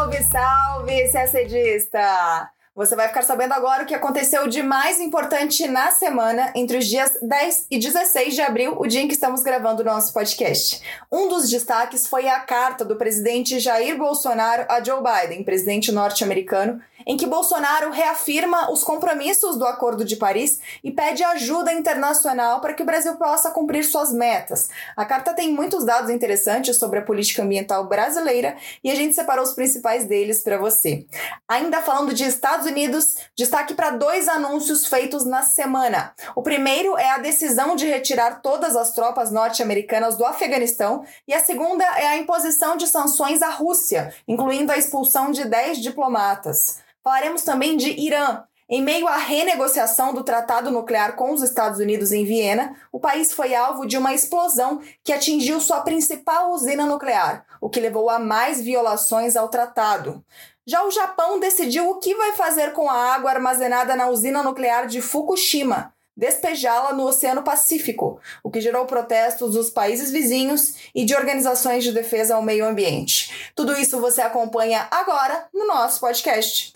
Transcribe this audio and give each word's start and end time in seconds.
Salve, 0.00 0.22
salve, 0.22 1.12
CACDista! 1.12 2.50
Você 2.74 2.96
vai 2.96 3.08
ficar 3.08 3.20
sabendo 3.20 3.52
agora 3.52 3.82
o 3.82 3.86
que 3.86 3.94
aconteceu 3.94 4.48
de 4.48 4.62
mais 4.62 4.98
importante 4.98 5.68
na 5.68 5.90
semana 5.90 6.50
entre 6.56 6.78
os 6.78 6.86
dias 6.86 7.18
10 7.20 7.66
e 7.70 7.78
16 7.78 8.34
de 8.34 8.40
abril, 8.40 8.76
o 8.78 8.86
dia 8.86 9.02
em 9.02 9.06
que 9.06 9.12
estamos 9.12 9.42
gravando 9.42 9.82
o 9.82 9.84
nosso 9.84 10.14
podcast. 10.14 10.80
Um 11.12 11.28
dos 11.28 11.50
destaques 11.50 12.06
foi 12.06 12.28
a 12.28 12.40
carta 12.40 12.82
do 12.82 12.96
presidente 12.96 13.60
Jair 13.60 13.98
Bolsonaro 13.98 14.64
a 14.70 14.82
Joe 14.82 15.02
Biden, 15.02 15.44
presidente 15.44 15.92
norte-americano, 15.92 16.80
em 17.10 17.16
que 17.16 17.26
Bolsonaro 17.26 17.90
reafirma 17.90 18.70
os 18.70 18.84
compromissos 18.84 19.56
do 19.56 19.66
Acordo 19.66 20.04
de 20.04 20.14
Paris 20.14 20.60
e 20.84 20.92
pede 20.92 21.24
ajuda 21.24 21.72
internacional 21.72 22.60
para 22.60 22.72
que 22.72 22.84
o 22.84 22.86
Brasil 22.86 23.16
possa 23.16 23.50
cumprir 23.50 23.82
suas 23.84 24.12
metas. 24.12 24.68
A 24.96 25.04
carta 25.04 25.34
tem 25.34 25.52
muitos 25.52 25.82
dados 25.82 26.08
interessantes 26.08 26.76
sobre 26.76 27.00
a 27.00 27.02
política 27.02 27.42
ambiental 27.42 27.84
brasileira 27.88 28.56
e 28.84 28.92
a 28.92 28.94
gente 28.94 29.16
separou 29.16 29.44
os 29.44 29.54
principais 29.54 30.04
deles 30.06 30.44
para 30.44 30.56
você. 30.56 31.04
Ainda 31.48 31.82
falando 31.82 32.14
de 32.14 32.22
Estados 32.22 32.66
Unidos, 32.66 33.16
destaque 33.36 33.74
para 33.74 33.90
dois 33.90 34.28
anúncios 34.28 34.86
feitos 34.86 35.24
na 35.24 35.42
semana. 35.42 36.14
O 36.36 36.44
primeiro 36.44 36.96
é 36.96 37.10
a 37.10 37.18
decisão 37.18 37.74
de 37.74 37.88
retirar 37.88 38.40
todas 38.40 38.76
as 38.76 38.94
tropas 38.94 39.32
norte-americanas 39.32 40.16
do 40.16 40.24
Afeganistão 40.24 41.04
e 41.26 41.34
a 41.34 41.40
segunda 41.40 41.82
é 41.82 42.06
a 42.06 42.18
imposição 42.18 42.76
de 42.76 42.86
sanções 42.86 43.42
à 43.42 43.50
Rússia, 43.50 44.14
incluindo 44.28 44.70
a 44.70 44.78
expulsão 44.78 45.32
de 45.32 45.44
10 45.44 45.78
diplomatas. 45.78 46.78
Falaremos 47.02 47.42
também 47.42 47.76
de 47.76 47.90
Irã. 47.90 48.44
Em 48.68 48.82
meio 48.82 49.08
à 49.08 49.16
renegociação 49.16 50.14
do 50.14 50.22
tratado 50.22 50.70
nuclear 50.70 51.16
com 51.16 51.32
os 51.32 51.42
Estados 51.42 51.80
Unidos 51.80 52.12
em 52.12 52.24
Viena, 52.24 52.76
o 52.92 53.00
país 53.00 53.32
foi 53.32 53.52
alvo 53.54 53.84
de 53.84 53.98
uma 53.98 54.14
explosão 54.14 54.80
que 55.02 55.12
atingiu 55.12 55.60
sua 55.60 55.80
principal 55.80 56.52
usina 56.52 56.86
nuclear, 56.86 57.44
o 57.60 57.68
que 57.68 57.80
levou 57.80 58.08
a 58.08 58.20
mais 58.20 58.60
violações 58.60 59.34
ao 59.34 59.48
tratado. 59.48 60.24
Já 60.64 60.84
o 60.84 60.90
Japão 60.90 61.40
decidiu 61.40 61.90
o 61.90 61.98
que 61.98 62.14
vai 62.14 62.34
fazer 62.34 62.72
com 62.72 62.88
a 62.88 63.14
água 63.14 63.30
armazenada 63.32 63.96
na 63.96 64.08
usina 64.08 64.42
nuclear 64.42 64.86
de 64.86 65.00
Fukushima 65.00 65.92
despejá-la 66.20 66.92
no 66.92 67.06
Oceano 67.06 67.42
Pacífico, 67.42 68.20
o 68.44 68.50
que 68.50 68.60
gerou 68.60 68.84
protestos 68.84 69.54
dos 69.54 69.70
países 69.70 70.10
vizinhos 70.10 70.74
e 70.94 71.06
de 71.06 71.14
organizações 71.14 71.82
de 71.82 71.92
defesa 71.92 72.34
ao 72.34 72.42
meio 72.42 72.66
ambiente. 72.66 73.50
Tudo 73.54 73.72
isso 73.72 73.98
você 73.98 74.20
acompanha 74.20 74.86
agora 74.90 75.48
no 75.54 75.66
nosso 75.66 75.98
podcast. 75.98 76.74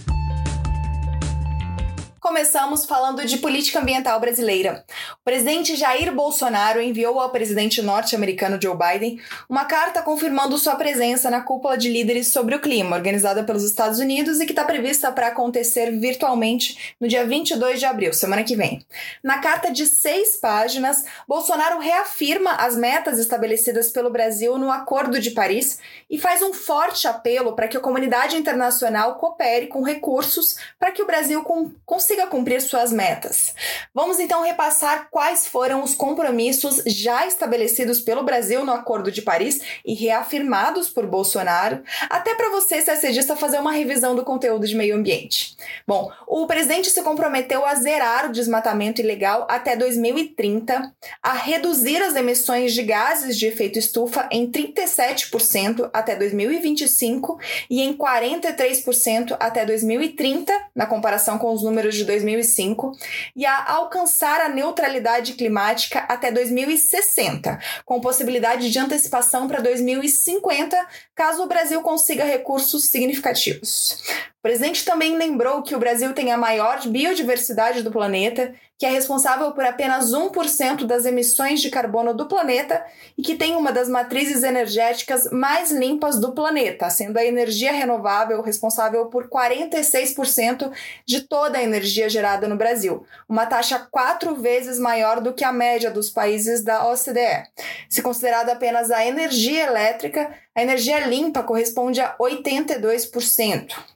Começamos 2.25 2.87
falando 2.87 3.23
de 3.27 3.37
política 3.37 3.81
ambiental 3.81 4.19
brasileira. 4.19 4.83
O 5.21 5.25
presidente 5.25 5.77
Jair 5.77 6.11
Bolsonaro 6.11 6.81
enviou 6.81 7.21
ao 7.21 7.29
presidente 7.29 7.83
norte-americano 7.83 8.59
Joe 8.61 8.75
Biden 8.75 9.21
uma 9.47 9.67
carta 9.67 10.01
confirmando 10.01 10.57
sua 10.57 10.75
presença 10.75 11.29
na 11.29 11.43
cúpula 11.43 11.77
de 11.77 11.91
líderes 11.91 12.29
sobre 12.29 12.55
o 12.55 12.61
clima, 12.61 12.97
organizada 12.97 13.45
pelos 13.45 13.63
Estados 13.63 13.99
Unidos 13.99 14.41
e 14.41 14.47
que 14.47 14.53
está 14.53 14.65
prevista 14.65 15.13
para 15.13 15.27
acontecer 15.27 15.91
virtualmente 15.99 16.95
no 16.99 17.07
dia 17.07 17.27
22 17.27 17.79
de 17.79 17.85
abril, 17.85 18.15
semana 18.15 18.43
que 18.43 18.57
vem. 18.57 18.83
Na 19.23 19.41
carta 19.41 19.71
de 19.71 19.85
seis 19.85 20.35
páginas, 20.37 21.05
Bolsonaro 21.29 21.79
reafirma 21.79 22.53
as 22.53 22.75
metas 22.75 23.19
estabelecidas 23.19 23.91
pelo 23.91 24.09
Brasil 24.09 24.57
no 24.57 24.71
Acordo 24.71 25.21
de 25.21 25.33
Paris 25.33 25.79
e 26.09 26.17
faz 26.17 26.41
um 26.41 26.55
forte 26.55 27.07
apelo 27.07 27.55
para 27.55 27.69
que 27.69 27.77
a 27.77 27.81
comunidade 27.81 28.35
internacional 28.35 29.17
coopere 29.17 29.67
com 29.67 29.83
recursos 29.83 30.57
para 30.79 30.91
que 30.91 31.03
o 31.03 31.07
Brasil 31.07 31.45
consiga 31.85 32.14
consiga 32.15 32.27
cumprir 32.29 32.61
suas 32.63 32.93
metas. 32.93 33.55
Vamos 33.93 34.21
então 34.21 34.43
repassar 34.43 35.09
quais 35.11 35.47
foram 35.47 35.83
os 35.83 35.95
compromissos 35.95 36.83
já 36.87 37.27
estabelecidos 37.27 38.01
pelo 38.01 38.23
Brasil 38.23 38.65
no 38.65 38.73
Acordo 38.73 39.11
de 39.11 39.23
Paris 39.23 39.61
e 39.85 39.95
reafirmados 39.95 40.89
por 40.89 41.07
Bolsonaro, 41.07 41.83
até 42.09 42.35
para 42.35 42.51
você, 42.51 42.83
CSDista, 42.83 43.37
fazer 43.37 43.59
uma 43.59 43.73
revisão 43.73 44.15
do 44.15 44.25
conteúdo 44.25 44.67
de 44.67 44.77
meio 44.77 44.97
ambiente. 44.97 45.57
Bom, 45.87 46.11
o 46.27 46.47
presidente 46.47 46.89
se 46.89 47.03
comprometeu 47.03 47.65
a 47.65 47.75
zerar 47.75 48.27
o 48.27 48.33
desmatamento 48.33 49.01
ilegal 49.01 49.47
até 49.51 49.77
2030, 49.77 50.93
a 51.23 51.33
reduzir 51.33 52.01
as 52.01 52.15
emissões 52.15 52.73
de 52.73 52.83
gases 52.83 53.37
de 53.37 53.47
efeito 53.47 53.79
estufa 53.79 54.29
em 54.31 54.51
37% 54.51 55.91
até 55.93 56.15
2025 56.15 57.39
e 57.69 57.83
em 57.83 57.97
43% 57.97 59.37
até 59.41 59.67
2030, 59.67 60.53
na 60.75 60.87
comparação 60.87 61.39
com 61.39 61.53
os 61.53 61.63
números 61.63 61.95
de 61.95 62.04
de 62.05 62.07
2005 62.07 62.93
e 63.35 63.45
a 63.45 63.73
alcançar 63.73 64.41
a 64.41 64.49
neutralidade 64.49 65.33
climática 65.33 66.01
até 66.01 66.31
2060, 66.31 67.59
com 67.85 68.01
possibilidade 68.01 68.71
de 68.71 68.79
antecipação 68.79 69.49
para 69.49 69.61
2050, 69.61 70.77
caso 71.15 71.43
o 71.43 71.49
Brasil 71.49 71.81
consiga 71.83 72.25
recursos 72.25 72.85
significativos. 72.85 74.03
O 74.45 74.47
presidente 74.47 74.85
também 74.85 75.17
lembrou 75.17 75.63
que 75.63 75.75
o 75.75 75.79
Brasil 75.79 76.13
tem 76.13 76.31
a 76.31 76.37
maior 76.37 76.79
biodiversidade 76.87 77.83
do 77.83 77.91
planeta 77.91 78.53
que 78.79 78.85
é 78.85 78.91
responsável 78.91 79.53
por 79.53 79.65
apenas 79.65 80.11
1% 80.11 80.85
das 80.85 81.07
emissões 81.07 81.63
de 81.63 81.71
carbono 81.71 82.13
do 82.13 82.27
planeta 82.27 82.85
e 83.17 83.23
que 83.23 83.37
tem 83.37 83.57
uma 83.57 83.73
das 83.73 83.89
matrizes 83.89 84.43
energéticas 84.43 85.31
mais 85.31 85.71
limpas 85.71 86.21
do 86.21 86.33
planeta, 86.33 86.91
sendo 86.91 87.17
a 87.17 87.25
energia 87.25 87.73
renovável 87.73 88.43
responsável 88.43 89.07
por 89.07 89.31
46% 89.31 90.71
de 91.07 91.23
toda 91.23 91.57
a 91.57 91.63
energia 91.63 92.11
gerada 92.11 92.47
no 92.47 92.57
Brasil, 92.57 93.07
uma 93.27 93.47
taxa 93.47 93.89
quatro 93.91 94.35
vezes 94.35 94.79
maior 94.79 95.23
do 95.23 95.33
que 95.33 95.45
a 95.45 95.53
média 95.53 95.91
dos 95.91 96.11
países 96.11 96.63
da 96.63 96.87
OCDE. 96.87 97.49
Se 97.89 98.03
considerada 98.03 98.53
apenas 98.53 98.91
a 98.91 99.07
energia 99.07 99.65
elétrica, 99.65 100.35
a 100.55 100.61
energia 100.61 101.07
limpa 101.07 101.43
corresponde 101.43 102.03
a 102.03 102.15
82%. 102.19 103.94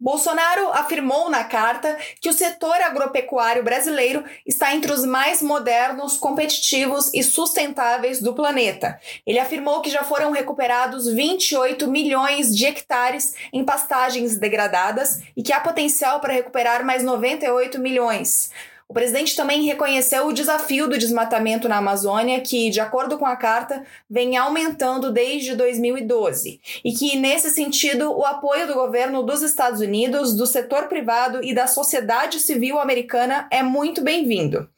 Bolsonaro 0.00 0.68
afirmou 0.72 1.30
na 1.30 1.44
carta 1.44 1.96
que 2.20 2.28
o 2.28 2.32
setor 2.32 2.74
agropecuário 2.82 3.62
brasileiro 3.62 4.24
está 4.44 4.74
entre 4.74 4.92
os 4.92 5.04
mais 5.04 5.40
modernos, 5.40 6.16
competitivos 6.16 7.12
e 7.14 7.22
sustentáveis 7.22 8.20
do 8.20 8.34
planeta. 8.34 9.00
Ele 9.24 9.38
afirmou 9.38 9.80
que 9.80 9.90
já 9.90 10.02
foram 10.02 10.32
recuperados 10.32 11.06
28 11.06 11.88
milhões 11.88 12.54
de 12.54 12.66
hectares 12.66 13.34
em 13.52 13.64
pastagens 13.64 14.36
degradadas 14.36 15.22
e 15.36 15.42
que 15.42 15.52
há 15.52 15.60
potencial 15.60 16.20
para 16.20 16.34
recuperar 16.34 16.84
mais 16.84 17.04
98 17.04 17.78
milhões. 17.78 18.50
O 18.88 18.92
presidente 18.92 19.34
também 19.34 19.64
reconheceu 19.64 20.26
o 20.26 20.32
desafio 20.32 20.86
do 20.86 20.98
desmatamento 20.98 21.68
na 21.68 21.78
Amazônia, 21.78 22.40
que, 22.40 22.68
de 22.68 22.80
acordo 22.80 23.18
com 23.18 23.24
a 23.24 23.34
carta, 23.34 23.82
vem 24.08 24.36
aumentando 24.36 25.10
desde 25.10 25.56
2012, 25.56 26.60
e 26.84 26.92
que, 26.92 27.16
nesse 27.16 27.50
sentido, 27.50 28.12
o 28.12 28.24
apoio 28.24 28.66
do 28.66 28.74
governo 28.74 29.22
dos 29.22 29.40
Estados 29.40 29.80
Unidos, 29.80 30.36
do 30.36 30.46
setor 30.46 30.86
privado 30.86 31.42
e 31.42 31.54
da 31.54 31.66
sociedade 31.66 32.38
civil 32.38 32.78
americana 32.78 33.48
é 33.50 33.62
muito 33.62 34.02
bem-vindo. 34.02 34.68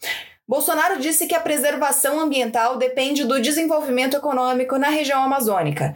Bolsonaro 0.46 1.00
disse 1.00 1.26
que 1.26 1.34
a 1.34 1.40
preservação 1.40 2.20
ambiental 2.20 2.76
depende 2.78 3.24
do 3.24 3.42
desenvolvimento 3.42 4.16
econômico 4.16 4.78
na 4.78 4.88
região 4.88 5.24
amazônica 5.24 5.94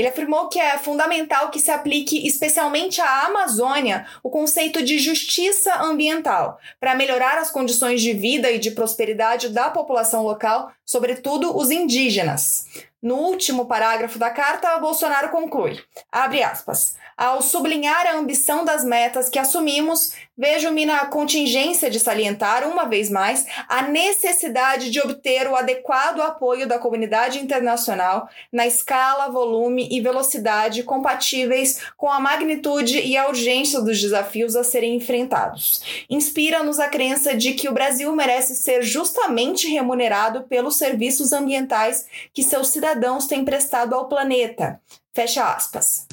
ele 0.00 0.08
afirmou 0.08 0.48
que 0.48 0.58
é 0.58 0.78
fundamental 0.78 1.50
que 1.50 1.60
se 1.60 1.70
aplique 1.70 2.26
especialmente 2.26 3.00
à 3.00 3.26
Amazônia 3.26 4.06
o 4.22 4.30
conceito 4.30 4.82
de 4.82 4.98
justiça 4.98 5.82
ambiental, 5.82 6.58
para 6.80 6.94
melhorar 6.94 7.38
as 7.38 7.50
condições 7.50 8.00
de 8.00 8.12
vida 8.12 8.50
e 8.50 8.58
de 8.58 8.70
prosperidade 8.70 9.50
da 9.50 9.70
população 9.70 10.22
local, 10.22 10.72
sobretudo 10.84 11.56
os 11.56 11.70
indígenas. 11.70 12.66
No 13.02 13.16
último 13.16 13.66
parágrafo 13.66 14.18
da 14.18 14.30
carta, 14.30 14.78
Bolsonaro 14.78 15.30
conclui, 15.30 15.78
abre 16.10 16.42
aspas, 16.42 16.96
ao 17.16 17.42
sublinhar 17.42 18.06
a 18.06 18.16
ambição 18.16 18.64
das 18.64 18.82
metas 18.82 19.28
que 19.28 19.38
assumimos, 19.38 20.14
vejo-me 20.40 20.86
na 20.86 21.04
contingência 21.04 21.90
de 21.90 22.00
salientar, 22.00 22.66
uma 22.66 22.86
vez 22.86 23.10
mais, 23.10 23.44
a 23.68 23.82
necessidade 23.82 24.90
de 24.90 24.98
obter 24.98 25.46
o 25.46 25.54
adequado 25.54 26.22
apoio 26.22 26.66
da 26.66 26.78
comunidade 26.78 27.38
internacional 27.38 28.26
na 28.50 28.66
escala, 28.66 29.28
volume 29.28 29.86
e 29.90 30.00
velocidade 30.00 30.82
compatíveis 30.82 31.82
com 31.94 32.10
a 32.10 32.18
magnitude 32.18 33.00
e 33.00 33.18
a 33.18 33.28
urgência 33.28 33.82
dos 33.82 34.00
desafios 34.00 34.56
a 34.56 34.64
serem 34.64 34.96
enfrentados. 34.96 36.06
Inspira-nos 36.08 36.80
a 36.80 36.88
crença 36.88 37.36
de 37.36 37.52
que 37.52 37.68
o 37.68 37.74
Brasil 37.74 38.10
merece 38.16 38.56
ser 38.56 38.82
justamente 38.82 39.68
remunerado 39.68 40.44
pelos 40.44 40.78
serviços 40.78 41.34
ambientais 41.34 42.06
que 42.32 42.42
seus 42.42 42.68
cidadãos 42.68 43.26
têm 43.26 43.44
prestado 43.44 43.94
ao 43.94 44.08
planeta. 44.08 44.80
Fecha 45.12 45.44
aspas. 45.52 46.06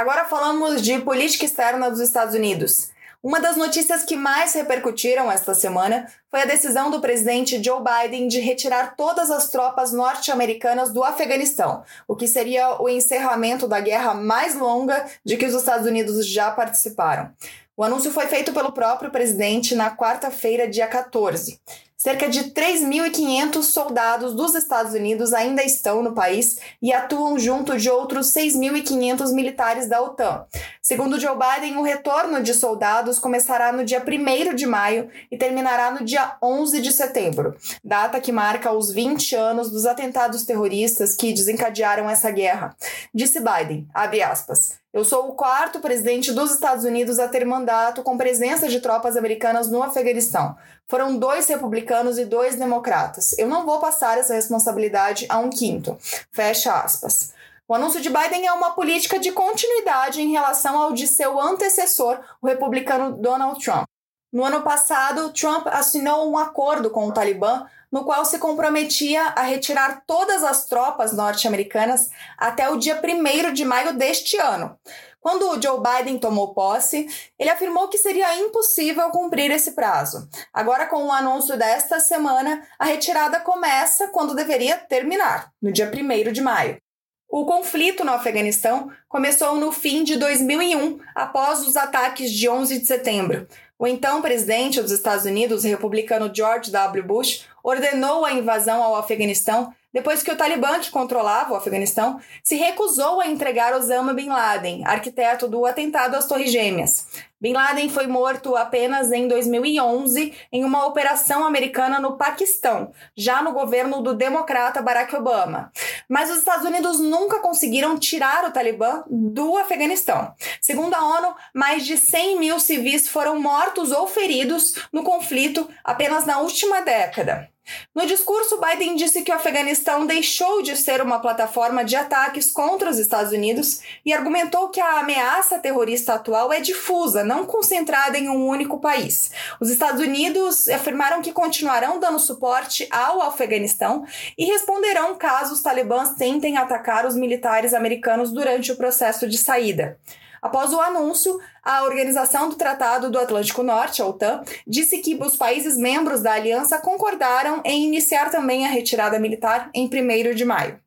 Agora 0.00 0.24
falamos 0.24 0.80
de 0.80 0.98
política 1.00 1.44
externa 1.44 1.90
dos 1.90 2.00
Estados 2.00 2.34
Unidos. 2.34 2.88
Uma 3.22 3.38
das 3.38 3.58
notícias 3.58 4.02
que 4.02 4.16
mais 4.16 4.54
repercutiram 4.54 5.30
esta 5.30 5.54
semana 5.54 6.06
foi 6.30 6.40
a 6.40 6.46
decisão 6.46 6.90
do 6.90 7.02
presidente 7.02 7.62
Joe 7.62 7.82
Biden 7.84 8.26
de 8.26 8.40
retirar 8.40 8.96
todas 8.96 9.30
as 9.30 9.50
tropas 9.50 9.92
norte-americanas 9.92 10.90
do 10.90 11.04
Afeganistão, 11.04 11.84
o 12.08 12.16
que 12.16 12.26
seria 12.26 12.80
o 12.80 12.88
encerramento 12.88 13.68
da 13.68 13.78
guerra 13.78 14.14
mais 14.14 14.54
longa 14.54 15.04
de 15.22 15.36
que 15.36 15.44
os 15.44 15.54
Estados 15.54 15.86
Unidos 15.86 16.26
já 16.26 16.50
participaram. 16.50 17.30
O 17.76 17.84
anúncio 17.84 18.10
foi 18.10 18.26
feito 18.26 18.54
pelo 18.54 18.72
próprio 18.72 19.10
presidente 19.10 19.74
na 19.74 19.94
quarta-feira, 19.94 20.66
dia 20.66 20.86
14. 20.86 21.60
Cerca 22.02 22.30
de 22.30 22.44
3.500 22.44 23.62
soldados 23.62 24.32
dos 24.32 24.54
Estados 24.54 24.94
Unidos 24.94 25.34
ainda 25.34 25.62
estão 25.62 26.02
no 26.02 26.14
país 26.14 26.58
e 26.80 26.94
atuam 26.94 27.38
junto 27.38 27.76
de 27.76 27.90
outros 27.90 28.28
6.500 28.28 29.34
militares 29.34 29.86
da 29.86 30.00
OTAN. 30.00 30.46
Segundo 30.80 31.20
Joe 31.20 31.36
Biden, 31.36 31.76
o 31.76 31.82
retorno 31.82 32.42
de 32.42 32.54
soldados 32.54 33.18
começará 33.18 33.70
no 33.70 33.84
dia 33.84 34.02
1 34.02 34.54
de 34.54 34.66
maio 34.66 35.10
e 35.30 35.36
terminará 35.36 35.90
no 35.90 36.02
dia 36.02 36.38
11 36.42 36.80
de 36.80 36.90
setembro, 36.90 37.54
data 37.84 38.18
que 38.18 38.32
marca 38.32 38.72
os 38.72 38.90
20 38.90 39.36
anos 39.36 39.70
dos 39.70 39.84
atentados 39.84 40.44
terroristas 40.44 41.14
que 41.14 41.34
desencadearam 41.34 42.08
essa 42.08 42.30
guerra. 42.30 42.74
Disse 43.12 43.40
Biden, 43.40 43.86
abre 43.92 44.22
aspas, 44.22 44.80
eu 44.92 45.04
sou 45.04 45.28
o 45.28 45.34
quarto 45.34 45.78
presidente 45.78 46.32
dos 46.32 46.50
Estados 46.52 46.84
Unidos 46.84 47.18
a 47.18 47.28
ter 47.28 47.44
mandato 47.44 48.02
com 48.02 48.18
presença 48.18 48.68
de 48.68 48.80
tropas 48.80 49.16
americanas 49.16 49.70
no 49.70 49.82
Afeganistão. 49.82 50.56
Foram 50.88 51.16
dois 51.16 51.46
republicanos 51.46 52.18
e 52.18 52.24
dois 52.24 52.56
democratas. 52.56 53.38
Eu 53.38 53.46
não 53.46 53.64
vou 53.64 53.78
passar 53.78 54.18
essa 54.18 54.34
responsabilidade 54.34 55.26
a 55.28 55.38
um 55.38 55.48
quinto. 55.48 55.96
Fecha 56.32 56.72
aspas. 56.72 57.32
O 57.68 57.74
anúncio 57.74 58.00
de 58.00 58.10
Biden 58.10 58.48
é 58.48 58.52
uma 58.52 58.72
política 58.72 59.16
de 59.20 59.30
continuidade 59.30 60.20
em 60.20 60.32
relação 60.32 60.76
ao 60.76 60.92
de 60.92 61.06
seu 61.06 61.40
antecessor, 61.40 62.18
o 62.42 62.48
republicano 62.48 63.16
Donald 63.16 63.64
Trump. 63.64 63.84
No 64.32 64.44
ano 64.44 64.62
passado, 64.62 65.32
Trump 65.32 65.68
assinou 65.68 66.28
um 66.28 66.36
acordo 66.36 66.90
com 66.90 67.06
o 67.06 67.12
Talibã 67.12 67.64
no 67.90 68.04
qual 68.04 68.24
se 68.24 68.38
comprometia 68.38 69.22
a 69.36 69.42
retirar 69.42 70.02
todas 70.06 70.44
as 70.44 70.66
tropas 70.66 71.12
norte-americanas 71.12 72.08
até 72.36 72.68
o 72.68 72.76
dia 72.76 73.00
1 73.02 73.52
de 73.52 73.64
maio 73.64 73.94
deste 73.94 74.36
ano. 74.36 74.78
Quando 75.20 75.60
Joe 75.62 75.80
Biden 75.80 76.18
tomou 76.18 76.54
posse, 76.54 77.06
ele 77.38 77.50
afirmou 77.50 77.88
que 77.88 77.98
seria 77.98 78.38
impossível 78.38 79.10
cumprir 79.10 79.50
esse 79.50 79.72
prazo. 79.72 80.26
Agora, 80.52 80.86
com 80.86 81.04
o 81.04 81.12
anúncio 81.12 81.58
desta 81.58 82.00
semana, 82.00 82.66
a 82.78 82.86
retirada 82.86 83.38
começa 83.40 84.08
quando 84.08 84.34
deveria 84.34 84.78
terminar, 84.78 85.52
no 85.60 85.70
dia 85.70 85.90
1 85.92 86.32
de 86.32 86.40
maio. 86.40 86.80
O 87.30 87.44
conflito 87.44 88.04
no 88.04 88.10
Afeganistão 88.10 88.90
começou 89.08 89.54
no 89.54 89.70
fim 89.70 90.02
de 90.02 90.16
2001, 90.16 90.98
após 91.14 91.64
os 91.64 91.76
ataques 91.76 92.32
de 92.32 92.48
11 92.48 92.80
de 92.80 92.86
setembro. 92.86 93.46
O 93.78 93.86
então 93.86 94.20
presidente 94.20 94.82
dos 94.82 94.90
Estados 94.90 95.24
Unidos, 95.24 95.62
republicano 95.62 96.28
George 96.34 96.72
W. 96.72 97.04
Bush, 97.04 97.46
ordenou 97.62 98.24
a 98.24 98.32
invasão 98.32 98.82
ao 98.82 98.96
Afeganistão 98.96 99.72
depois 99.92 100.22
que 100.22 100.30
o 100.30 100.36
Talibã, 100.36 100.78
que 100.78 100.90
controlava 100.90 101.52
o 101.52 101.56
Afeganistão, 101.56 102.20
se 102.42 102.56
recusou 102.56 103.20
a 103.20 103.26
entregar 103.26 103.74
Osama 103.74 104.14
Bin 104.14 104.28
Laden, 104.28 104.84
arquiteto 104.86 105.48
do 105.48 105.66
atentado 105.66 106.14
às 106.14 106.26
Torres 106.26 106.52
Gêmeas. 106.52 107.06
Bin 107.40 107.54
Laden 107.54 107.88
foi 107.88 108.06
morto 108.06 108.54
apenas 108.54 109.10
em 109.10 109.26
2011 109.26 110.34
em 110.52 110.62
uma 110.62 110.84
operação 110.84 111.42
americana 111.44 111.98
no 111.98 112.18
Paquistão, 112.18 112.92
já 113.16 113.40
no 113.42 113.52
governo 113.52 114.02
do 114.02 114.12
democrata 114.14 114.82
Barack 114.82 115.16
Obama. 115.16 115.72
Mas 116.06 116.30
os 116.30 116.38
Estados 116.38 116.66
Unidos 116.66 117.00
nunca 117.00 117.38
conseguiram 117.38 117.98
tirar 117.98 118.44
o 118.44 118.52
Talibã 118.52 119.04
do 119.08 119.56
Afeganistão. 119.56 120.34
Segundo 120.60 120.94
a 120.94 121.02
ONU, 121.02 121.34
mais 121.54 121.86
de 121.86 121.96
100 121.96 122.38
mil 122.38 122.60
civis 122.60 123.08
foram 123.08 123.40
mortos 123.40 123.90
ou 123.90 124.06
feridos 124.06 124.74
no 124.92 125.02
conflito 125.02 125.66
apenas 125.82 126.26
na 126.26 126.40
última 126.40 126.82
década. 126.82 127.48
No 127.94 128.06
discurso, 128.06 128.60
Biden 128.60 128.96
disse 128.96 129.22
que 129.22 129.32
o 129.32 129.34
Afeganistão 129.34 130.06
deixou 130.06 130.62
de 130.62 130.76
ser 130.76 131.00
uma 131.02 131.18
plataforma 131.18 131.84
de 131.84 131.96
ataques 131.96 132.50
contra 132.50 132.90
os 132.90 132.98
Estados 132.98 133.32
Unidos 133.32 133.80
e 134.04 134.12
argumentou 134.12 134.68
que 134.68 134.80
a 134.80 135.00
ameaça 135.00 135.58
terrorista 135.58 136.14
atual 136.14 136.52
é 136.52 136.60
difusa, 136.60 137.24
não 137.24 137.46
concentrada 137.46 138.18
em 138.18 138.28
um 138.28 138.46
único 138.46 138.80
país. 138.80 139.30
Os 139.60 139.70
Estados 139.70 140.00
Unidos 140.00 140.68
afirmaram 140.68 141.22
que 141.22 141.32
continuarão 141.32 141.98
dando 141.98 142.18
suporte 142.18 142.86
ao 142.90 143.22
Afeganistão 143.22 144.04
e 144.36 144.44
responderão 144.44 145.16
caso 145.16 145.54
os 145.54 145.62
talibãs 145.62 146.14
tentem 146.16 146.56
atacar 146.56 147.06
os 147.06 147.16
militares 147.16 147.74
americanos 147.74 148.30
durante 148.30 148.72
o 148.72 148.76
processo 148.76 149.28
de 149.28 149.38
saída. 149.38 149.98
Após 150.42 150.72
o 150.72 150.80
anúncio, 150.80 151.38
a 151.62 151.84
Organização 151.84 152.48
do 152.48 152.56
Tratado 152.56 153.10
do 153.10 153.18
Atlântico 153.18 153.62
Norte, 153.62 154.00
a 154.00 154.06
OTAN, 154.06 154.42
disse 154.66 154.98
que 154.98 155.14
os 155.14 155.36
países 155.36 155.76
membros 155.76 156.22
da 156.22 156.32
aliança 156.32 156.78
concordaram 156.78 157.60
em 157.64 157.84
iniciar 157.84 158.30
também 158.30 158.66
a 158.66 158.70
retirada 158.70 159.18
militar 159.18 159.70
em 159.74 159.86
1 159.86 160.34
de 160.34 160.44
maio. 160.44 160.80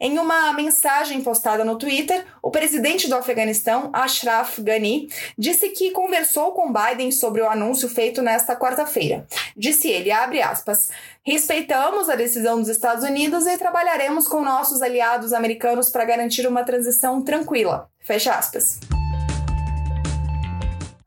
Em 0.00 0.18
uma 0.18 0.52
mensagem 0.52 1.20
postada 1.22 1.64
no 1.64 1.76
Twitter, 1.76 2.24
o 2.42 2.50
presidente 2.50 3.08
do 3.08 3.16
Afeganistão, 3.16 3.90
Ashraf 3.92 4.58
Ghani, 4.60 5.08
disse 5.36 5.68
que 5.70 5.90
conversou 5.90 6.52
com 6.52 6.72
Biden 6.72 7.10
sobre 7.10 7.42
o 7.42 7.48
anúncio 7.48 7.88
feito 7.88 8.22
nesta 8.22 8.56
quarta-feira. 8.56 9.26
Disse 9.56 9.88
ele, 9.88 10.10
abre 10.10 10.40
aspas, 10.40 10.90
respeitamos 11.22 12.08
a 12.08 12.14
decisão 12.14 12.58
dos 12.58 12.68
Estados 12.68 13.04
Unidos 13.04 13.46
e 13.46 13.58
trabalharemos 13.58 14.26
com 14.26 14.42
nossos 14.42 14.80
aliados 14.80 15.32
americanos 15.32 15.90
para 15.90 16.04
garantir 16.04 16.46
uma 16.46 16.64
transição 16.64 17.20
tranquila. 17.22 17.90
Fecha 18.00 18.32
aspas. 18.32 18.78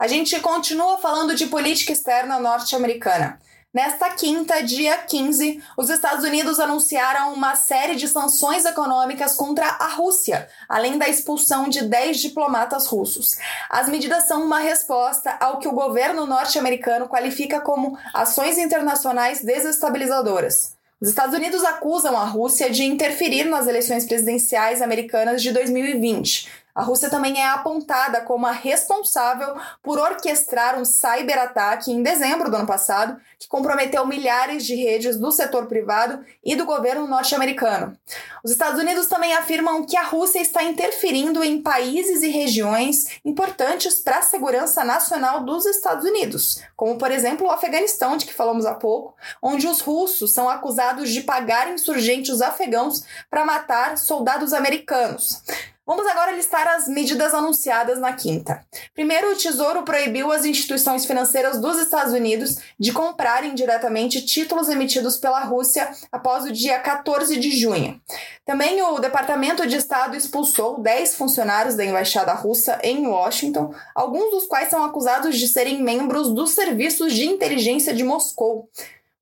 A 0.04 0.08
gente 0.10 0.38
continua 0.42 0.98
falando 0.98 1.34
de 1.34 1.48
política 1.48 1.94
externa 1.94 2.38
norte-americana. 2.38 3.40
Nesta 3.74 4.10
quinta, 4.10 4.62
dia 4.62 4.98
15, 4.98 5.64
os 5.78 5.90
Estados 5.90 6.26
Unidos 6.26 6.60
anunciaram 6.60 7.34
uma 7.34 7.56
série 7.56 7.96
de 7.96 8.10
sanções 8.10 8.66
econômicas 8.66 9.34
contra 9.34 9.66
a 9.66 9.88
Rússia, 9.88 10.50
além 10.68 10.98
da 10.98 11.08
expulsão 11.08 11.70
de 11.70 11.84
10 11.84 12.18
diplomatas 12.18 12.86
russos. 12.86 13.38
As 13.70 13.88
medidas 13.88 14.28
são 14.28 14.44
uma 14.44 14.60
resposta 14.60 15.38
ao 15.40 15.60
que 15.60 15.70
o 15.70 15.74
governo 15.74 16.26
norte-americano 16.26 17.08
qualifica 17.08 17.62
como 17.62 17.98
ações 18.14 18.58
internacionais 18.58 19.42
desestabilizadoras. 19.42 20.76
Os 21.00 21.08
Estados 21.08 21.34
Unidos 21.34 21.64
acusam 21.64 22.18
a 22.18 22.26
Rússia 22.26 22.70
de 22.70 22.84
interferir 22.84 23.46
nas 23.46 23.68
eleições 23.68 24.06
presidenciais 24.06 24.82
americanas 24.82 25.42
de 25.42 25.54
2020, 25.54 26.63
a 26.76 26.82
Rússia 26.82 27.10
também 27.10 27.40
é 27.40 27.46
apontada 27.46 28.22
como 28.22 28.48
a 28.48 28.52
responsável 28.52 29.56
por 29.82 30.00
orquestrar 30.00 30.80
um 30.80 30.86
cyberataque 30.86 31.92
em 31.92 32.02
dezembro 32.02 32.50
do 32.50 32.56
ano 32.56 32.66
passado, 32.66 33.18
que 33.38 33.48
comprometeu 33.48 34.06
milhares 34.08 34.66
de 34.66 34.76
redes 34.76 35.18
do 35.18 35.32
setor 35.32 35.68
privado 35.68 36.26
e 36.44 36.56
do 36.56 36.66
governo 36.66 37.06
norte-americano. 37.06 37.96
Os 38.44 38.52
Estados 38.52 38.80
Unidos 38.80 39.08
também 39.08 39.34
afirmam 39.34 39.86
que 39.86 39.96
a 39.96 40.04
Rússia 40.04 40.40
está 40.40 40.64
interferindo 40.64 41.44
em 41.44 41.62
países 41.62 42.24
e 42.24 42.30
regiões 42.30 43.20
importantes 43.24 44.00
para 44.00 44.18
a 44.18 44.24
segurança 44.24 44.84
nacional 44.84 45.44
dos 45.44 45.66
Estados 45.66 46.06
Unidos, 46.06 46.62
como 46.76 46.98
por 46.98 47.12
exemplo 47.12 47.48
o 47.48 47.52
Afeganistão, 47.52 48.18
de 48.18 48.26
que 48.26 48.34
falamos 48.34 48.66
há 48.66 48.74
pouco, 48.74 49.16
onde 49.42 49.68
os 49.68 49.80
russos 49.80 50.34
são 50.34 50.50
acusados 50.50 51.12
de 51.12 51.22
pagar 51.22 51.72
insurgentes 51.72 52.42
afegãos 52.42 53.04
para 53.30 53.46
matar 53.46 53.98
soldados 53.98 54.54
americanos. 54.54 55.44
Vamos 55.86 56.08
agora 56.08 56.32
listar 56.32 56.66
as 56.66 56.88
medidas 56.88 57.34
anunciadas 57.34 58.00
na 58.00 58.14
quinta. 58.14 58.66
Primeiro, 58.94 59.34
o 59.34 59.36
Tesouro 59.36 59.84
proibiu 59.84 60.32
as 60.32 60.46
instituições 60.46 61.06
financeiras 61.06 61.60
dos 61.60 61.78
Estados 61.78 62.14
Unidos 62.14 62.58
de 62.80 62.94
comprarem 62.94 63.54
diretamente 63.54 64.26
títulos 64.26 64.70
emitidos 64.70 65.18
pela 65.18 65.42
Rússia 65.42 65.92
após 66.10 66.46
o 66.46 66.54
dia 66.54 66.80
14 66.80 67.38
de 67.38 67.52
junho. 67.52 68.02
Também 68.46 68.82
o 68.82 68.98
Departamento 69.00 69.68
de 69.68 69.76
Estado 69.76 70.16
expulsou 70.16 70.80
10 70.80 71.16
funcionários 71.16 71.76
da 71.76 71.84
embaixada 71.84 72.32
russa 72.32 72.80
em 72.82 73.06
Washington, 73.06 73.76
alguns 73.94 74.32
dos 74.32 74.46
quais 74.46 74.70
são 74.70 74.86
acusados 74.86 75.38
de 75.38 75.50
serem 75.50 75.84
membros 75.84 76.34
dos 76.34 76.52
serviços 76.52 77.12
de 77.12 77.26
inteligência 77.26 77.94
de 77.94 78.06
Moscou. 78.06 78.70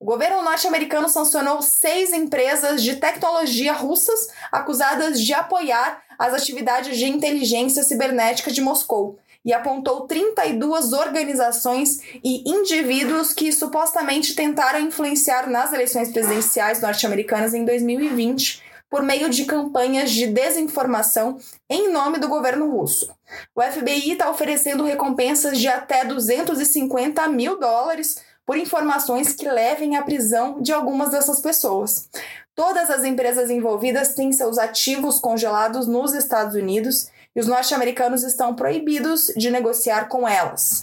O 0.01 0.05
governo 0.05 0.41
norte-americano 0.41 1.07
sancionou 1.07 1.61
seis 1.61 2.11
empresas 2.11 2.81
de 2.81 2.95
tecnologia 2.95 3.71
russas 3.71 4.29
acusadas 4.51 5.21
de 5.21 5.31
apoiar 5.31 6.01
as 6.17 6.33
atividades 6.33 6.97
de 6.97 7.05
inteligência 7.05 7.83
cibernética 7.83 8.51
de 8.51 8.61
Moscou 8.61 9.19
e 9.45 9.53
apontou 9.53 10.07
32 10.07 10.91
organizações 10.93 11.99
e 12.23 12.49
indivíduos 12.49 13.31
que 13.31 13.51
supostamente 13.51 14.33
tentaram 14.33 14.79
influenciar 14.79 15.47
nas 15.47 15.71
eleições 15.71 16.11
presidenciais 16.11 16.81
norte-americanas 16.81 17.53
em 17.53 17.63
2020 17.63 18.71
por 18.89 19.03
meio 19.03 19.29
de 19.29 19.45
campanhas 19.45 20.09
de 20.09 20.25
desinformação 20.25 21.37
em 21.69 21.91
nome 21.91 22.17
do 22.17 22.27
governo 22.27 22.71
russo. 22.71 23.13
O 23.55 23.61
FBI 23.61 24.13
está 24.13 24.31
oferecendo 24.31 24.83
recompensas 24.83 25.59
de 25.59 25.67
até 25.67 26.03
250 26.03 27.27
mil 27.27 27.59
dólares 27.59 28.30
por 28.51 28.57
informações 28.57 29.33
que 29.33 29.49
levem 29.49 29.95
à 29.95 30.01
prisão 30.01 30.61
de 30.61 30.73
algumas 30.73 31.11
dessas 31.11 31.39
pessoas. 31.39 32.09
Todas 32.53 32.89
as 32.89 33.05
empresas 33.05 33.49
envolvidas 33.49 34.13
têm 34.13 34.33
seus 34.33 34.57
ativos 34.57 35.19
congelados 35.19 35.87
nos 35.87 36.13
Estados 36.13 36.53
Unidos 36.53 37.09
e 37.33 37.39
os 37.39 37.47
norte-americanos 37.47 38.23
estão 38.23 38.53
proibidos 38.53 39.27
de 39.37 39.49
negociar 39.49 40.09
com 40.09 40.27
elas. 40.27 40.81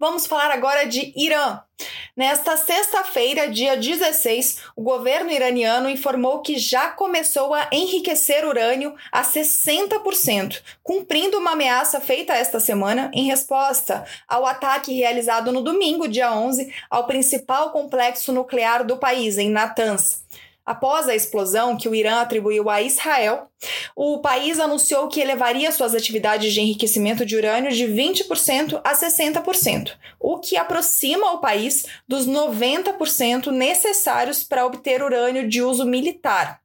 Vamos 0.00 0.26
falar 0.26 0.50
agora 0.50 0.84
de 0.84 1.12
Irã. 1.14 1.60
Nesta 2.16 2.56
sexta-feira, 2.56 3.46
dia 3.50 3.76
16, 3.76 4.62
o 4.74 4.82
governo 4.82 5.30
iraniano 5.30 5.86
informou 5.86 6.40
que 6.40 6.56
já 6.56 6.88
começou 6.88 7.52
a 7.52 7.68
enriquecer 7.70 8.42
urânio 8.46 8.94
a 9.12 9.22
60%, 9.22 10.62
cumprindo 10.82 11.36
uma 11.36 11.50
ameaça 11.50 12.00
feita 12.00 12.32
esta 12.32 12.58
semana 12.58 13.10
em 13.12 13.26
resposta 13.26 14.02
ao 14.26 14.46
ataque 14.46 14.94
realizado 14.94 15.52
no 15.52 15.60
domingo, 15.60 16.08
dia 16.08 16.32
11, 16.32 16.72
ao 16.88 17.06
principal 17.06 17.70
complexo 17.70 18.32
nuclear 18.32 18.82
do 18.82 18.96
país, 18.96 19.36
em 19.36 19.50
Natanz. 19.50 20.24
Após 20.66 21.08
a 21.08 21.14
explosão 21.14 21.76
que 21.76 21.88
o 21.88 21.94
Irã 21.94 22.20
atribuiu 22.20 22.68
a 22.68 22.82
Israel, 22.82 23.48
o 23.94 24.18
país 24.18 24.58
anunciou 24.58 25.06
que 25.06 25.20
elevaria 25.20 25.70
suas 25.70 25.94
atividades 25.94 26.52
de 26.52 26.60
enriquecimento 26.60 27.24
de 27.24 27.36
urânio 27.36 27.70
de 27.70 27.84
20% 27.84 28.80
a 28.82 28.92
60%, 28.92 29.92
o 30.18 30.40
que 30.40 30.56
aproxima 30.56 31.30
o 31.32 31.38
país 31.38 31.86
dos 32.08 32.26
90% 32.26 33.52
necessários 33.52 34.42
para 34.42 34.66
obter 34.66 35.04
urânio 35.04 35.48
de 35.48 35.62
uso 35.62 35.86
militar. 35.86 36.60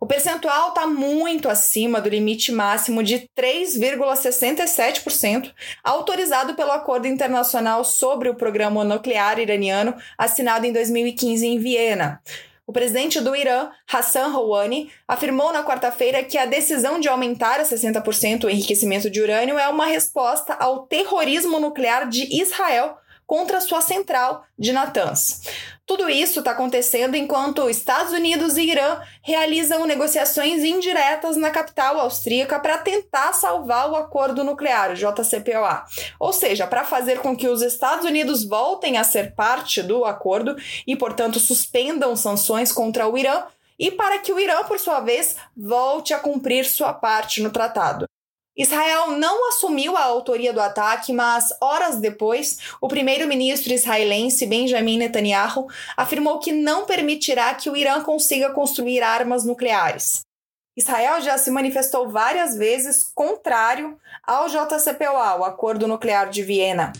O 0.00 0.06
percentual 0.06 0.70
está 0.70 0.84
muito 0.86 1.48
acima 1.48 2.00
do 2.00 2.08
limite 2.08 2.50
máximo 2.52 3.04
de 3.04 3.28
3,67% 3.38 5.52
autorizado 5.82 6.54
pelo 6.54 6.72
Acordo 6.72 7.06
Internacional 7.06 7.84
sobre 7.84 8.28
o 8.28 8.34
Programa 8.34 8.82
Nuclear 8.84 9.38
Iraniano, 9.38 9.94
assinado 10.18 10.66
em 10.66 10.72
2015 10.72 11.46
em 11.46 11.58
Viena. 11.58 12.20
O 12.66 12.72
presidente 12.72 13.20
do 13.20 13.36
Irã, 13.36 13.70
Hassan 13.86 14.28
Rouhani, 14.28 14.90
afirmou 15.06 15.52
na 15.52 15.62
quarta-feira 15.62 16.24
que 16.24 16.38
a 16.38 16.46
decisão 16.46 16.98
de 16.98 17.08
aumentar 17.08 17.60
a 17.60 17.64
60% 17.64 18.44
o 18.44 18.50
enriquecimento 18.50 19.10
de 19.10 19.20
urânio 19.20 19.58
é 19.58 19.68
uma 19.68 19.84
resposta 19.84 20.54
ao 20.54 20.86
terrorismo 20.86 21.60
nuclear 21.60 22.08
de 22.08 22.40
Israel 22.40 22.96
contra 23.26 23.60
sua 23.60 23.80
central 23.80 24.44
de 24.58 24.72
Natanz. 24.72 25.42
Tudo 25.86 26.08
isso 26.08 26.38
está 26.38 26.52
acontecendo 26.52 27.14
enquanto 27.14 27.68
Estados 27.68 28.12
Unidos 28.12 28.56
e 28.56 28.62
Irã 28.62 29.00
realizam 29.22 29.84
negociações 29.84 30.64
indiretas 30.64 31.36
na 31.36 31.50
capital 31.50 32.00
austríaca 32.00 32.58
para 32.58 32.78
tentar 32.78 33.34
salvar 33.34 33.90
o 33.90 33.96
acordo 33.96 34.42
nuclear, 34.42 34.92
o 34.92 34.94
JCPOA. 34.94 35.84
Ou 36.18 36.32
seja, 36.32 36.66
para 36.66 36.84
fazer 36.84 37.20
com 37.20 37.36
que 37.36 37.48
os 37.48 37.60
Estados 37.60 38.06
Unidos 38.06 38.44
voltem 38.44 38.96
a 38.96 39.04
ser 39.04 39.34
parte 39.34 39.82
do 39.82 40.06
acordo 40.06 40.56
e, 40.86 40.96
portanto, 40.96 41.38
suspendam 41.38 42.16
sanções 42.16 42.72
contra 42.72 43.06
o 43.06 43.18
Irã, 43.18 43.44
e 43.78 43.90
para 43.90 44.20
que 44.20 44.32
o 44.32 44.38
Irã, 44.38 44.62
por 44.64 44.78
sua 44.78 45.00
vez, 45.00 45.36
volte 45.56 46.14
a 46.14 46.18
cumprir 46.18 46.64
sua 46.64 46.92
parte 46.92 47.42
no 47.42 47.50
tratado. 47.50 48.08
Israel 48.56 49.10
não 49.18 49.48
assumiu 49.48 49.96
a 49.96 50.04
autoria 50.04 50.52
do 50.52 50.60
ataque, 50.60 51.12
mas 51.12 51.48
horas 51.60 51.96
depois, 51.96 52.58
o 52.80 52.86
primeiro-ministro 52.86 53.72
israelense 53.72 54.46
Benjamin 54.46 54.96
Netanyahu 54.96 55.66
afirmou 55.96 56.38
que 56.38 56.52
não 56.52 56.84
permitirá 56.84 57.52
que 57.54 57.68
o 57.68 57.76
Irã 57.76 58.00
consiga 58.02 58.50
construir 58.50 59.02
armas 59.02 59.44
nucleares. 59.44 60.20
Israel 60.76 61.20
já 61.20 61.36
se 61.36 61.50
manifestou 61.50 62.08
várias 62.08 62.56
vezes 62.56 63.02
contrário 63.12 63.98
ao 64.24 64.48
JCPOA, 64.48 65.36
o 65.40 65.44
Acordo 65.44 65.88
Nuclear 65.88 66.30
de 66.30 66.44
Viena. 66.44 66.92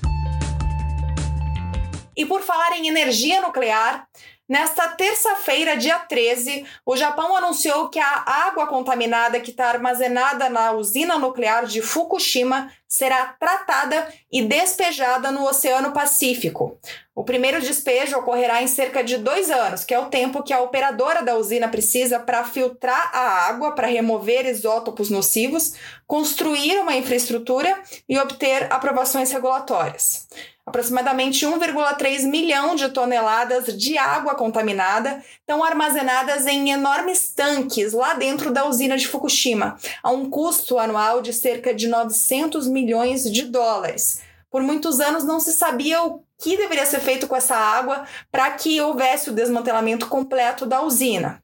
E 2.17 2.27
por 2.27 2.43
falar 2.43 2.79
em 2.79 2.89
energia 2.89 3.41
nuclear, 3.41 4.09
Nesta 4.47 4.89
terça-feira, 4.89 5.75
dia 5.75 5.99
13, 5.99 6.67
o 6.85 6.95
Japão 6.95 7.35
anunciou 7.35 7.89
que 7.89 7.99
a 7.99 8.25
água 8.27 8.67
contaminada 8.67 9.41
que 9.41 9.51
está 9.51 9.69
armazenada 9.69 10.51
na 10.51 10.73
usina 10.73 11.19
nuclear 11.19 11.65
de 11.65 11.81
Fukushima 11.81 12.71
será 12.87 13.35
tratada 13.41 14.07
e 14.31 14.43
despejada 14.43 15.33
no 15.33 15.49
Oceano 15.49 15.93
Pacífico. 15.93 16.79
O 17.15 17.25
primeiro 17.25 17.59
despejo 17.59 18.19
ocorrerá 18.19 18.63
em 18.63 18.67
cerca 18.67 19.03
de 19.03 19.17
dois 19.17 19.51
anos, 19.51 19.83
que 19.83 19.95
é 19.95 19.99
o 19.99 20.11
tempo 20.11 20.43
que 20.43 20.53
a 20.53 20.61
operadora 20.61 21.23
da 21.23 21.37
usina 21.37 21.67
precisa 21.67 22.21
para 22.21 22.45
filtrar 22.45 23.11
a 23.15 23.49
água, 23.49 23.75
para 23.75 23.87
remover 23.87 24.45
isótopos 24.45 25.09
nocivos, 25.09 25.73
construir 26.07 26.79
uma 26.81 26.95
infraestrutura 26.95 27.83
e 28.07 28.19
obter 28.19 28.71
aprovações 28.71 29.33
regulatórias. 29.33 30.29
Aproximadamente 30.67 31.45
1,3 31.45 32.25
milhão 32.25 32.75
de 32.75 32.89
toneladas 32.89 33.67
de 33.77 33.99
água 33.99 34.35
contaminada 34.35 35.23
estão 35.39 35.63
armazenadas 35.63 36.47
em 36.47 36.71
enormes 36.71 37.33
tanques 37.35 37.93
lá 37.93 38.15
dentro 38.15 38.51
da 38.51 38.67
usina 38.67 38.97
de 38.97 39.07
Fukushima, 39.07 39.77
a 40.03 40.11
um 40.11 40.31
custo 40.31 40.79
anual 40.79 41.21
de 41.21 41.35
cerca 41.35 41.75
de 41.75 41.87
900 41.87 42.67
milhões 42.67 43.31
de 43.31 43.43
dólares. 43.43 44.23
Por 44.51 44.63
muitos 44.63 45.01
anos 45.01 45.23
não 45.25 45.39
se 45.39 45.53
sabia 45.53 46.03
o 46.03 46.23
que 46.39 46.57
deveria 46.57 46.87
ser 46.87 47.01
feito 47.01 47.27
com 47.27 47.37
essa 47.37 47.57
água 47.57 48.05
para 48.33 48.51
que 48.53 48.81
houvesse 48.81 49.29
o 49.29 49.35
desmantelamento 49.35 50.07
completo 50.07 50.65
da 50.65 50.81
usina. 50.81 51.43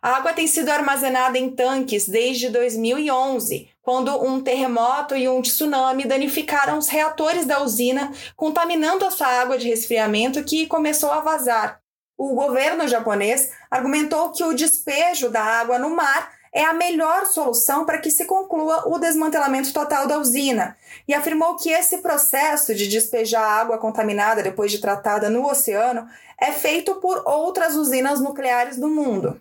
A 0.00 0.16
água 0.16 0.32
tem 0.32 0.46
sido 0.46 0.68
armazenada 0.70 1.38
em 1.38 1.50
tanques 1.50 2.08
desde 2.08 2.48
2011, 2.50 3.68
quando 3.82 4.22
um 4.22 4.40
terremoto 4.40 5.16
e 5.16 5.28
um 5.28 5.42
tsunami 5.42 6.04
danificaram 6.04 6.78
os 6.78 6.88
reatores 6.88 7.44
da 7.44 7.62
usina, 7.62 8.12
contaminando 8.36 9.04
a 9.04 9.10
sua 9.10 9.26
água 9.26 9.58
de 9.58 9.68
resfriamento 9.68 10.44
que 10.44 10.66
começou 10.66 11.10
a 11.10 11.20
vazar. 11.20 11.80
O 12.16 12.34
governo 12.34 12.86
japonês 12.86 13.50
argumentou 13.70 14.30
que 14.30 14.44
o 14.44 14.54
despejo 14.54 15.30
da 15.30 15.42
água 15.42 15.78
no 15.78 15.90
mar 15.90 16.32
é 16.52 16.64
a 16.64 16.72
melhor 16.72 17.26
solução 17.26 17.84
para 17.84 17.98
que 17.98 18.10
se 18.10 18.24
conclua 18.24 18.88
o 18.88 18.98
desmantelamento 18.98 19.72
total 19.72 20.06
da 20.06 20.18
usina 20.18 20.76
e 21.06 21.14
afirmou 21.14 21.56
que 21.56 21.70
esse 21.70 21.98
processo 21.98 22.74
de 22.74 22.88
despejar 22.88 23.42
água 23.42 23.78
contaminada 23.78 24.42
depois 24.42 24.72
de 24.72 24.80
tratada 24.80 25.28
no 25.30 25.48
oceano 25.48 26.08
é 26.40 26.52
feito 26.52 26.96
por 26.96 27.22
outras 27.26 27.74
usinas 27.74 28.20
nucleares 28.20 28.76
do 28.76 28.88
mundo. 28.88 29.40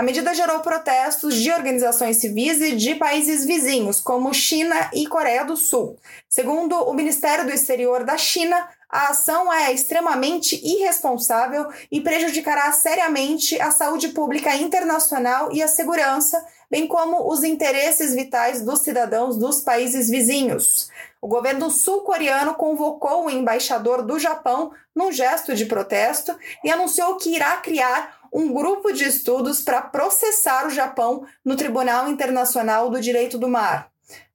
A 0.00 0.02
medida 0.02 0.32
gerou 0.32 0.60
protestos 0.60 1.34
de 1.34 1.52
organizações 1.52 2.16
civis 2.16 2.58
e 2.62 2.74
de 2.74 2.94
países 2.94 3.44
vizinhos, 3.44 4.00
como 4.00 4.32
China 4.32 4.90
e 4.94 5.06
Coreia 5.06 5.44
do 5.44 5.58
Sul. 5.58 5.98
Segundo 6.26 6.74
o 6.74 6.94
Ministério 6.94 7.44
do 7.44 7.52
Exterior 7.52 8.02
da 8.02 8.16
China, 8.16 8.66
a 8.88 9.08
ação 9.08 9.52
é 9.52 9.70
extremamente 9.70 10.58
irresponsável 10.64 11.66
e 11.92 12.00
prejudicará 12.00 12.72
seriamente 12.72 13.60
a 13.60 13.70
saúde 13.70 14.08
pública 14.08 14.56
internacional 14.56 15.52
e 15.52 15.62
a 15.62 15.68
segurança, 15.68 16.42
bem 16.70 16.86
como 16.86 17.30
os 17.30 17.44
interesses 17.44 18.14
vitais 18.14 18.62
dos 18.62 18.78
cidadãos 18.78 19.36
dos 19.36 19.60
países 19.60 20.08
vizinhos. 20.08 20.88
O 21.20 21.28
governo 21.28 21.70
sul-coreano 21.70 22.54
convocou 22.54 23.26
o 23.26 23.30
embaixador 23.30 24.02
do 24.02 24.18
Japão 24.18 24.72
num 24.96 25.12
gesto 25.12 25.54
de 25.54 25.66
protesto 25.66 26.34
e 26.64 26.70
anunciou 26.70 27.16
que 27.16 27.34
irá 27.34 27.58
criar 27.58 28.19
um 28.32 28.52
grupo 28.52 28.92
de 28.92 29.04
estudos 29.04 29.62
para 29.62 29.82
processar 29.82 30.66
o 30.66 30.70
Japão 30.70 31.26
no 31.44 31.56
Tribunal 31.56 32.08
Internacional 32.08 32.90
do 32.90 33.00
Direito 33.00 33.38
do 33.38 33.48
Mar. 33.48 33.90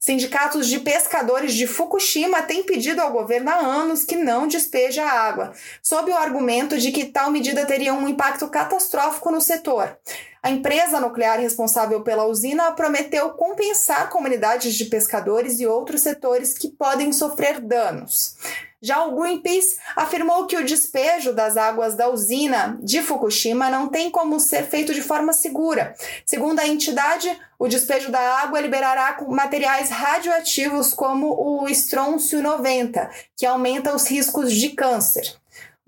Sindicatos 0.05 0.67
de 0.67 0.81
pescadores 0.81 1.51
de 1.55 1.65
Fukushima 1.65 2.43
têm 2.43 2.61
pedido 2.61 3.01
ao 3.01 3.11
governo 3.11 3.49
há 3.49 3.55
anos 3.55 4.03
que 4.03 4.15
não 4.15 4.47
despeje 4.47 4.99
a 4.99 5.09
água, 5.09 5.51
sob 5.81 6.11
o 6.11 6.15
argumento 6.15 6.77
de 6.77 6.91
que 6.91 7.05
tal 7.05 7.31
medida 7.31 7.65
teria 7.65 7.91
um 7.91 8.07
impacto 8.07 8.47
catastrófico 8.47 9.31
no 9.31 9.41
setor. 9.41 9.97
A 10.43 10.51
empresa 10.51 11.01
nuclear 11.01 11.39
responsável 11.39 12.03
pela 12.03 12.27
usina 12.27 12.71
prometeu 12.73 13.31
compensar 13.31 14.11
comunidades 14.11 14.75
de 14.75 14.85
pescadores 14.85 15.59
e 15.59 15.65
outros 15.65 16.01
setores 16.01 16.55
que 16.55 16.69
podem 16.69 17.11
sofrer 17.11 17.59
danos. 17.59 18.37
Já 18.85 19.03
o 19.03 19.15
Greenpeace 19.19 19.77
afirmou 19.95 20.45
que 20.45 20.55
o 20.55 20.63
despejo 20.63 21.33
das 21.33 21.57
águas 21.57 21.95
da 21.95 22.07
usina 22.07 22.77
de 22.83 23.01
Fukushima 23.01 23.67
não 23.67 23.87
tem 23.87 24.11
como 24.11 24.39
ser 24.39 24.67
feito 24.67 24.93
de 24.93 25.01
forma 25.01 25.33
segura. 25.33 25.95
Segundo 26.23 26.59
a 26.59 26.67
entidade, 26.67 27.35
o 27.57 27.67
despejo 27.67 28.11
da 28.11 28.19
água 28.19 28.61
liberará 28.61 29.17
materiais 29.27 29.89
radioativos 29.95 30.93
como 30.93 31.33
o 31.33 31.67
estrôncio 31.67 32.41
90, 32.41 33.09
que 33.35 33.45
aumenta 33.45 33.95
os 33.95 34.07
riscos 34.07 34.53
de 34.53 34.69
câncer. 34.69 35.35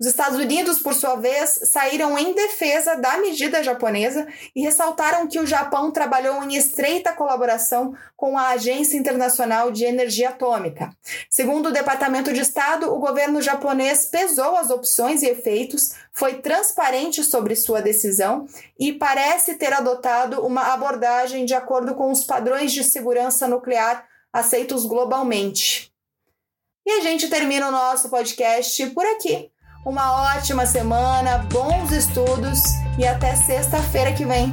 Os 0.00 0.06
Estados 0.06 0.38
Unidos, 0.38 0.78
por 0.78 0.94
sua 0.94 1.16
vez, 1.16 1.58
saíram 1.64 2.16
em 2.16 2.32
defesa 2.32 2.94
da 2.94 3.18
medida 3.18 3.64
japonesa 3.64 4.28
e 4.54 4.62
ressaltaram 4.62 5.26
que 5.26 5.40
o 5.40 5.46
Japão 5.46 5.90
trabalhou 5.90 6.40
em 6.44 6.54
estreita 6.54 7.12
colaboração 7.12 7.92
com 8.16 8.38
a 8.38 8.50
Agência 8.50 8.96
Internacional 8.96 9.72
de 9.72 9.84
Energia 9.84 10.28
Atômica. 10.28 10.96
Segundo 11.28 11.66
o 11.66 11.72
Departamento 11.72 12.32
de 12.32 12.40
Estado, 12.40 12.94
o 12.94 13.00
governo 13.00 13.42
japonês 13.42 14.06
pesou 14.06 14.56
as 14.56 14.70
opções 14.70 15.24
e 15.24 15.30
efeitos, 15.30 15.94
foi 16.12 16.34
transparente 16.34 17.24
sobre 17.24 17.56
sua 17.56 17.82
decisão 17.82 18.46
e 18.78 18.92
parece 18.92 19.54
ter 19.54 19.72
adotado 19.72 20.46
uma 20.46 20.72
abordagem 20.72 21.44
de 21.44 21.54
acordo 21.54 21.96
com 21.96 22.12
os 22.12 22.22
padrões 22.22 22.70
de 22.70 22.84
segurança 22.84 23.48
nuclear 23.48 24.06
aceitos 24.32 24.86
globalmente. 24.86 25.92
E 26.86 26.90
a 26.92 27.00
gente 27.00 27.28
termina 27.28 27.66
o 27.66 27.72
nosso 27.72 28.08
podcast 28.08 28.86
por 28.90 29.04
aqui. 29.04 29.50
Uma 29.88 30.34
ótima 30.34 30.66
semana, 30.66 31.38
bons 31.50 31.90
estudos 31.92 32.74
e 32.98 33.06
até 33.06 33.34
sexta-feira 33.34 34.12
que 34.12 34.22
vem. 34.22 34.52